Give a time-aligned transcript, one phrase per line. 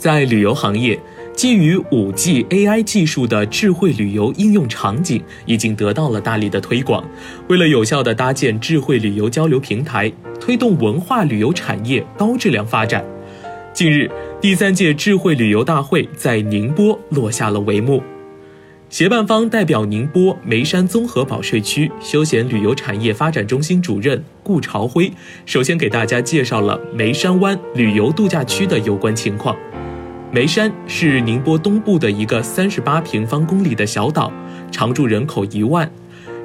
[0.00, 0.98] 在旅游行业，
[1.36, 7.04] 基于 5G AI 技术的智慧旅游应用场景已经得到了大力的推广。
[7.48, 10.10] 为了有效地搭建智慧旅游交流平台，
[10.40, 13.04] 推动文化旅游产业高质量发展，
[13.74, 14.10] 近日，
[14.40, 18.02] 第三届智慧旅游大会在宁波落下了帷幕。
[18.88, 25.12] 协办方代表宁波眉山综合保税区休闲旅游产业发展中心主任顾朝辉，
[25.44, 29.54] 首先给大家介绍了眉山湾旅游度假区的有关情况。
[30.32, 34.32] 眉山是宁波东部的一个三十八平方公里的小岛，
[34.70, 35.90] 常住人口一万。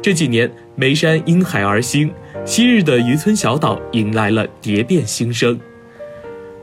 [0.00, 2.08] 这几年，眉山因海而兴，
[2.44, 5.58] 昔日的渔村小岛迎来了蝶变新生。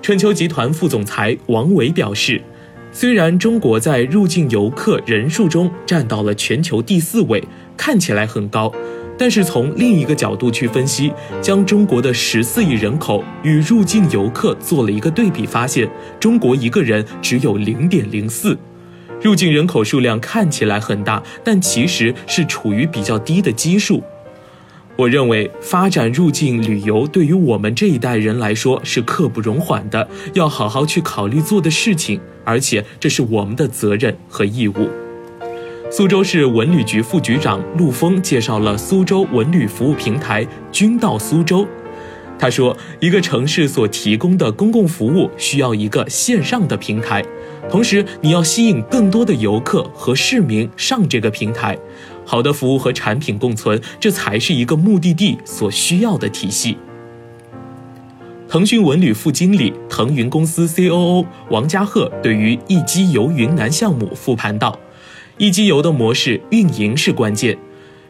[0.00, 2.40] 春秋集团副总裁王伟表示。
[2.92, 7.40] 虽然中国在入境游客人数中占到了全球第四位，
[7.76, 8.72] 看起来很高，
[9.20, 15.86] 但是从另一个角度去分析，将中国的十四亿人口与入境游客做了一个对比，发现
[16.18, 18.56] 中国一个人只有零点零四，
[19.20, 24.02] 入境人口数量看起来很大，但其实是处于比较低的基数。
[24.96, 34.88] 我认为发展入境旅游对于我们这一代人来说是刻不容缓的，要好好去考虑做的事情，而且这是我们的责任和义务。
[35.92, 41.66] 苏州市文旅局副局长陆峰介绍了苏州文旅服务平台“君到苏州”。
[42.38, 47.24] 他说，一个城市所提供的公共服务需要一个线上的平台，
[47.68, 51.76] 同时你要吸引更多的游客和市民上这个平台。
[52.24, 56.78] 好的服务和产品共存，这才是一个目的地所需要的体系。
[58.48, 64.78] 腾讯文旅副经理、腾云公司 COO 王家鹤对于一机游云南项目复盘道
[65.40, 67.56] ：“一机游的模式运营是关键，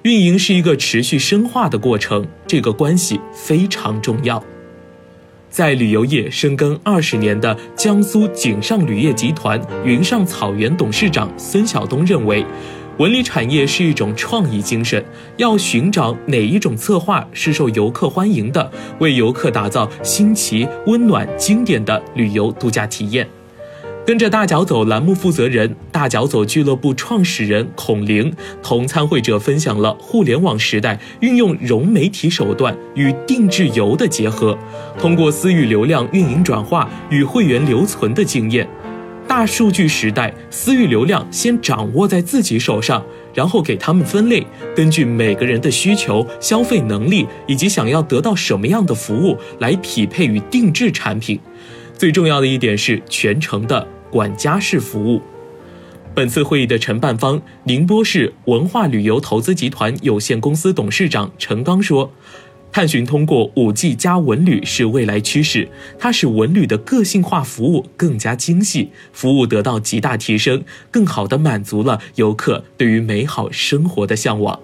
[0.03, 4.42] 运营是一个持续深化的过程，这个关系非常重要。”
[5.48, 12.45] 在旅游业深耕二十年的江苏锦上旅业集团云上草原董事长孙晓东认为。
[12.98, 15.03] 文旅产业是一种创意精神，
[15.37, 23.27] 要寻找哪一种策划是受游客欢迎的，为游客打造新奇、温暖、经典的旅游度假体验。
[24.06, 34.59] 跟着大脚走栏目负责人、大脚走俱乐部创始人孔玲同参会者分享了互联网时代运用融媒体手段与定制游的结合，
[34.99, 38.69] 通过私域流量运营转化与会员留存的经验。
[39.28, 44.44] 大数据时代，私域流量先掌握在自己手上，然后给他们分类，
[44.75, 51.39] 根据每个人的需求、消费能力以及想要得到什么样的服务来匹配与定制产品。
[52.00, 55.21] 最重要的一点是全程的管家式服务。
[56.15, 62.10] 本次会议的承办方宁波市文化旅游投资集团有限公司董事长陈刚说。
[62.72, 65.69] 探寻通过五 G 加文旅是未来趋势，
[65.99, 74.59] 它使文旅的个性化服务更加精细，服务得到极大提升，更好地满足了游客对于美好生活的向往。